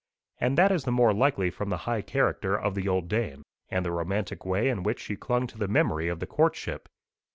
And 0.39 0.57
that 0.57 0.71
is 0.71 0.83
the 0.85 0.91
more 0.91 1.13
likely 1.13 1.51
from 1.51 1.69
the 1.69 1.77
high 1.85 2.01
character 2.01 2.59
of 2.59 2.73
the 2.73 2.87
old 2.87 3.07
dame, 3.07 3.43
and 3.69 3.85
the 3.85 3.91
romantic 3.91 4.43
way 4.43 4.67
in 4.67 4.81
which 4.81 4.99
she 5.01 5.15
clung 5.15 5.45
to 5.45 5.59
the 5.59 5.67
memory 5.67 6.07
of 6.07 6.19
the 6.19 6.25
courtship. 6.25 6.89